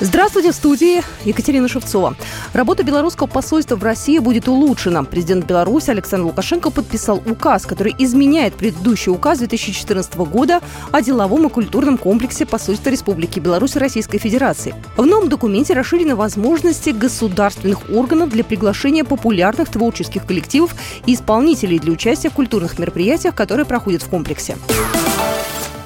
Здравствуйте, 0.00 0.50
в 0.50 0.56
студии 0.56 1.02
Екатерина 1.24 1.68
Шевцова. 1.68 2.16
Работа 2.52 2.82
белорусского 2.82 3.28
посольства 3.28 3.76
в 3.76 3.84
России 3.84 4.18
будет 4.18 4.48
улучшена. 4.48 5.04
Президент 5.04 5.46
Беларуси 5.46 5.90
Александр 5.90 6.26
Лукашенко 6.26 6.70
подписал 6.70 7.22
указ, 7.24 7.64
который 7.64 7.94
изменяет 7.98 8.54
предыдущий 8.54 9.12
указ 9.12 9.38
2014 9.38 10.16
года 10.16 10.60
о 10.90 11.00
деловом 11.00 11.46
и 11.46 11.48
культурном 11.48 11.96
комплексе 11.96 12.44
посольства 12.44 12.90
Республики 12.90 13.38
Беларусь 13.38 13.76
Российской 13.76 14.18
Федерации. 14.18 14.74
В 14.96 15.06
новом 15.06 15.28
документе 15.28 15.74
расширены 15.74 16.16
возможности 16.16 16.90
государственных 16.90 17.88
органов 17.90 18.30
для 18.30 18.42
приглашения 18.42 19.04
популярных 19.04 19.68
творческих 19.68 20.26
коллективов 20.26 20.74
и 21.06 21.14
исполнителей 21.14 21.78
для 21.78 21.92
участия 21.92 22.30
в 22.30 22.34
культурных 22.34 22.80
мероприятиях, 22.80 23.36
которые 23.36 23.64
проходят 23.64 24.02
в 24.02 24.08
комплексе. 24.08 24.56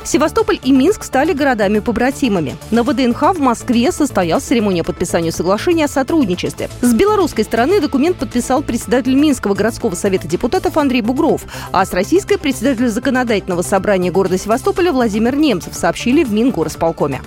Севастополь 0.09 0.59
и 0.65 0.73
Минск 0.73 1.05
стали 1.05 1.35
городами-побратимами. 1.35 2.57
На 2.71 2.83
ВДНХ 2.83 3.35
в 3.35 3.41
Москве 3.41 3.93
состоялась 3.93 4.45
церемония 4.45 4.83
подписания 4.83 5.31
соглашения 5.31 5.85
о 5.85 5.89
сотрудничестве. 5.89 6.71
С 6.81 6.95
белорусской 6.95 7.45
стороны 7.45 7.79
документ 7.79 8.17
подписал 8.17 8.63
председатель 8.63 9.15
Минского 9.15 9.53
городского 9.53 9.95
совета 9.95 10.27
депутатов 10.27 10.79
Андрей 10.79 11.03
Бугров, 11.03 11.43
а 11.73 11.85
с 11.85 11.93
российской 11.93 12.39
председатель 12.39 12.89
законодательного 12.89 13.61
собрания 13.61 14.11
города 14.11 14.39
Севастополя 14.39 14.93
Владимир 14.93 15.37
Немцев 15.37 15.75
сообщили 15.75 16.25
в 16.25 16.33
Мингорисполкоме. 16.33 17.21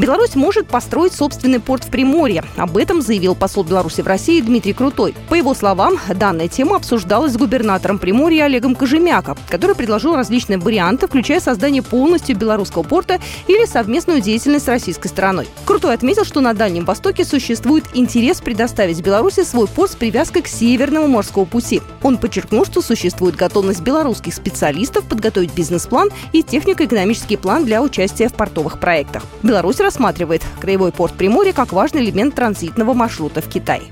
Беларусь 0.00 0.34
может 0.34 0.66
построить 0.66 1.12
собственный 1.12 1.60
порт 1.60 1.84
в 1.84 1.90
Приморье. 1.90 2.42
Об 2.56 2.78
этом 2.78 3.02
заявил 3.02 3.34
посол 3.34 3.64
Беларуси 3.64 4.00
в 4.00 4.06
России 4.06 4.40
Дмитрий 4.40 4.72
Крутой. 4.72 5.14
По 5.28 5.34
его 5.34 5.52
словам, 5.52 5.98
данная 6.14 6.48
тема 6.48 6.76
обсуждалась 6.76 7.34
с 7.34 7.36
губернатором 7.36 7.98
Приморья 7.98 8.44
Олегом 8.44 8.74
Кожемяко, 8.74 9.36
который 9.50 9.76
предложил 9.76 10.16
различные 10.16 10.58
варианты, 10.58 11.06
включая 11.06 11.38
создание 11.38 11.82
полностью 11.82 12.34
белорусского 12.34 12.82
порта 12.82 13.20
или 13.46 13.66
совместную 13.66 14.22
деятельность 14.22 14.64
с 14.64 14.68
российской 14.68 15.08
стороной. 15.08 15.46
Крутой 15.66 15.92
отметил, 15.92 16.24
что 16.24 16.40
на 16.40 16.54
Дальнем 16.54 16.86
Востоке 16.86 17.26
существует 17.26 17.84
интерес 17.92 18.40
предоставить 18.40 19.02
Беларуси 19.02 19.44
свой 19.44 19.68
порт 19.68 19.90
с 19.90 19.96
привязкой 19.96 20.40
к 20.40 20.48
Северному 20.48 21.08
морскому 21.08 21.44
пути. 21.44 21.82
Он 22.02 22.16
подчеркнул, 22.16 22.64
что 22.64 22.80
существует 22.80 23.36
готовность 23.36 23.82
белорусских 23.82 24.32
специалистов 24.32 25.04
подготовить 25.04 25.52
бизнес-план 25.52 26.08
и 26.32 26.42
технико-экономический 26.42 27.36
план 27.36 27.66
для 27.66 27.82
участия 27.82 28.28
в 28.28 28.32
портовых 28.32 28.80
проектах. 28.80 29.24
Беларусь 29.42 29.78
рассматривает 29.90 30.42
краевой 30.60 30.92
порт 30.92 31.14
Приморья 31.14 31.52
как 31.52 31.72
важный 31.72 32.04
элемент 32.04 32.36
транзитного 32.36 32.94
маршрута 32.94 33.40
в 33.40 33.48
Китай. 33.48 33.82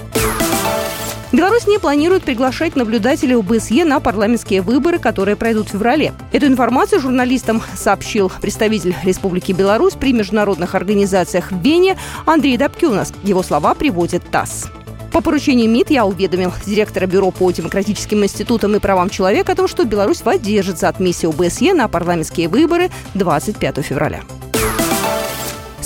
Беларусь 1.33 1.67
не 1.67 1.79
планирует 1.79 2.23
приглашать 2.23 2.77
наблюдателей 2.77 3.35
ОБСЕ 3.35 3.85
на 3.85 3.99
парламентские 3.99 4.63
выборы, 4.63 5.01
которые 5.01 5.35
пройдут 5.35 5.67
в 5.67 5.73
феврале. 5.73 6.15
Эту 6.33 6.47
информацию 6.47 7.01
журналистам 7.01 7.61
сообщил 7.75 8.31
представитель 8.41 8.95
Республики 9.03 9.51
Беларусь 9.51 9.95
при 9.95 10.13
международных 10.13 10.77
организациях 10.77 11.51
в 11.51 11.61
Вене 11.61 11.99
Андрей 12.25 12.57
Дабкюнас. 12.57 13.13
Его 13.25 13.43
слова 13.43 13.75
приводит 13.75 14.23
ТАСС. 14.31 14.69
По 15.13 15.21
поручению 15.21 15.69
МИД 15.69 15.91
я 15.91 16.07
уведомил 16.07 16.53
директора 16.65 17.07
Бюро 17.07 17.33
по 17.33 17.51
демократическим 17.51 18.23
институтам 18.23 18.77
и 18.77 18.79
правам 18.79 19.11
человека 19.11 19.53
о 19.53 19.57
том, 19.57 19.67
что 19.67 19.85
Беларусь 19.85 20.23
воздержится 20.23 20.89
от 20.89 21.01
миссии 21.01 21.27
ОБСЕ 21.27 21.75
на 21.75 21.89
парламентские 21.89 22.49
выборы 22.49 22.89
25 23.15 23.85
февраля. 23.85 24.23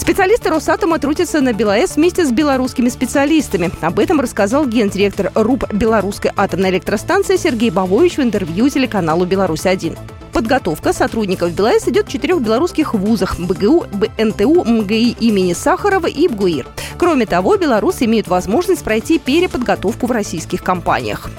Специалисты 0.03 0.51
Росатома 0.51 0.99
трудятся 0.99 1.41
на 1.41 1.53
БелАЭС 1.53 1.95
вместе 1.95 2.27
с 2.27 2.33
белорусскими 2.33 2.89
специалистами. 2.89 3.71
Об 3.81 4.01
этом 4.01 4.21
рассказал 4.21 4.67
гендиректор 4.67 5.31
РУП 5.33 5.73
Белорусской 5.73 6.33
атомной 6.37 6.71
электростанции 6.71 7.37
Сергей 7.37 7.71
Бавович 7.71 8.17
в 8.17 8.21
интервью 8.21 8.69
телеканалу 8.69 9.25
«Беларусь-1». 9.27 9.97
Подготовка 10.33 10.93
сотрудников 10.93 11.53
БелАЭС 11.53 11.87
идет 11.87 12.09
в 12.09 12.11
четырех 12.11 12.41
белорусских 12.41 12.95
вузах– 12.95 13.37
БГУ, 13.39 13.87
БНТУ, 13.93 14.65
МГИ 14.65 15.19
имени 15.21 15.53
Сахарова 15.53 16.09
и 16.09 16.27
БГУИР. 16.27 16.67
Кроме 16.99 17.25
того, 17.25 17.57
белорусы 17.57 18.07
имеют 18.07 18.27
возможность 18.27 18.83
пройти 18.83 19.21
переподготовку 19.21 20.07
в 20.07 20.11
российских 20.11 20.65
компаниях. 20.65 21.31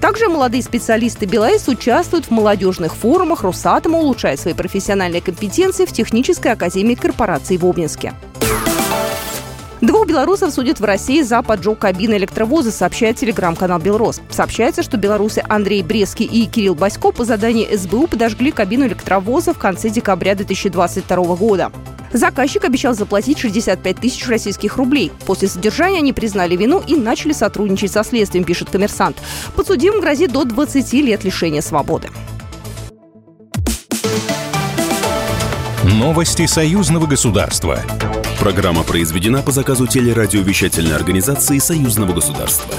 Также 0.00 0.28
молодые 0.28 0.62
специалисты 0.62 1.26
БелАЭС 1.26 1.68
участвуют 1.68 2.26
в 2.26 2.30
молодежных 2.30 2.96
форумах 2.96 3.42
Росатома, 3.42 3.98
улучшая 3.98 4.36
свои 4.36 4.54
профессиональные 4.54 5.20
компетенции 5.20 5.84
в 5.84 5.92
Технической 5.92 6.52
академии 6.52 6.94
корпорации 6.94 7.58
в 7.58 7.66
Обнинске. 7.66 8.14
Двух 9.82 10.06
белорусов 10.06 10.52
судят 10.52 10.78
в 10.78 10.84
России 10.84 11.22
за 11.22 11.42
поджог 11.42 11.78
кабины 11.78 12.16
электровоза, 12.16 12.70
сообщает 12.70 13.16
телеграм-канал 13.16 13.78
«Белрос». 13.78 14.20
Сообщается, 14.28 14.82
что 14.82 14.98
белорусы 14.98 15.42
Андрей 15.48 15.82
Бреский 15.82 16.26
и 16.26 16.44
Кирилл 16.46 16.74
Басько 16.74 17.12
по 17.12 17.24
заданию 17.24 17.66
СБУ 17.78 18.06
подожгли 18.06 18.52
кабину 18.52 18.86
электровоза 18.86 19.54
в 19.54 19.58
конце 19.58 19.88
декабря 19.88 20.34
2022 20.34 21.16
года. 21.36 21.72
Заказчик 22.12 22.64
обещал 22.64 22.94
заплатить 22.94 23.38
65 23.38 23.96
тысяч 23.96 24.26
российских 24.28 24.76
рублей. 24.76 25.12
После 25.26 25.48
содержания 25.48 25.98
они 25.98 26.12
признали 26.12 26.56
вину 26.56 26.82
и 26.86 26.94
начали 26.94 27.32
сотрудничать 27.32 27.92
со 27.92 28.02
следствием, 28.02 28.44
пишет 28.44 28.70
коммерсант. 28.70 29.16
Подсудимым 29.54 30.00
грозит 30.00 30.32
до 30.32 30.44
20 30.44 30.92
лет 30.94 31.24
лишения 31.24 31.60
свободы. 31.60 32.08
Новости 35.84 36.46
союзного 36.46 37.06
государства. 37.06 37.80
Программа 38.38 38.82
произведена 38.84 39.42
по 39.42 39.50
заказу 39.50 39.86
телерадиовещательной 39.86 40.94
организации 40.94 41.58
союзного 41.58 42.12
государства. 42.12 42.74